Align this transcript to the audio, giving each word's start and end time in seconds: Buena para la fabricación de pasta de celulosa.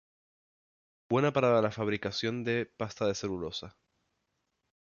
Buena 1.11 1.31
para 1.31 1.61
la 1.61 1.69
fabricación 1.69 2.43
de 2.43 2.65
pasta 2.65 3.05
de 3.05 3.13
celulosa. 3.13 3.77